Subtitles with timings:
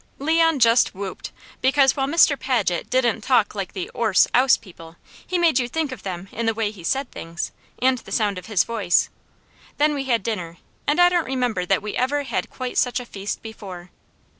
[0.17, 1.31] Leon just whooped;
[1.61, 2.35] because while Mr.
[2.35, 4.95] Paget didn't talk like the 'orse, 'ouse people,
[5.27, 8.39] he made you think of them in the way he said things, and the sound
[8.39, 9.09] of his voice.
[9.77, 13.05] Then we had dinner, and I don't remember that we ever had quite such a
[13.05, 13.91] feast before.